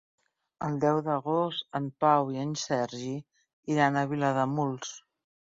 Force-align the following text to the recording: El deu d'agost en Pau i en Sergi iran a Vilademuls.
El 0.67 0.77
deu 0.85 1.01
d'agost 1.07 1.77
en 1.79 1.89
Pau 2.05 2.31
i 2.37 2.41
en 2.45 2.57
Sergi 2.63 3.13
iran 3.75 4.01
a 4.03 4.05
Vilademuls. 4.17 4.99